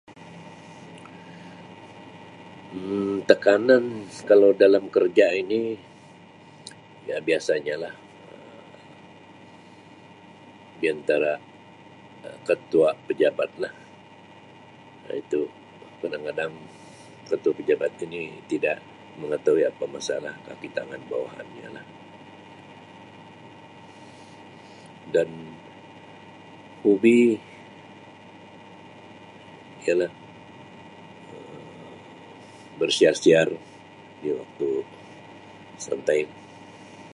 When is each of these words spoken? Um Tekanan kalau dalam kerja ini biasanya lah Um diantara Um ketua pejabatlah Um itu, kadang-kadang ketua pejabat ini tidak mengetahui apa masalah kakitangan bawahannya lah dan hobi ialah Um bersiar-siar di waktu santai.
Um 2.77 3.11
Tekanan 3.29 3.83
kalau 4.29 4.49
dalam 4.63 4.83
kerja 4.95 5.25
ini 5.41 5.61
biasanya 7.27 7.75
lah 7.83 7.93
Um 8.33 8.45
diantara 10.81 11.33
Um 12.25 12.37
ketua 12.49 12.89
pejabatlah 13.07 13.73
Um 15.07 15.13
itu, 15.23 15.41
kadang-kadang 16.01 16.53
ketua 17.29 17.53
pejabat 17.59 17.91
ini 18.05 18.21
tidak 18.51 18.77
mengetahui 19.21 19.63
apa 19.71 19.85
masalah 19.97 20.33
kakitangan 20.47 21.01
bawahannya 21.11 21.67
lah 21.75 21.85
dan 25.13 25.29
hobi 26.83 27.19
ialah 29.85 30.11
Um 31.29 31.89
bersiar-siar 32.79 33.49
di 34.23 34.29
waktu 34.39 34.69
santai. 35.85 36.19